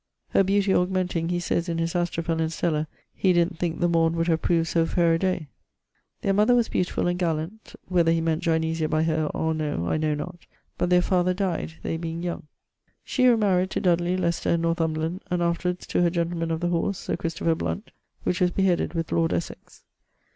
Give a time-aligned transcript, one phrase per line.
[0.29, 4.15] Her beauty augmenting, he sayes in his Astrophel and Stella, he didnt think 'the morn
[4.15, 5.45] would have proved soe faire a daye.'
[6.23, 9.97] Their mother was beautifull and gallant (whether he meant Ginesia by her or noe, I
[9.97, 10.47] know not);
[10.79, 12.47] but their father died, they being young.
[13.03, 16.97] She remaried to Dudley, Leycester and Northumberland, and afterwards to her gentleman of the horse,
[16.97, 17.91] Sir Cristopher Blunt,
[18.23, 19.83] which was beheaded with lord Essex.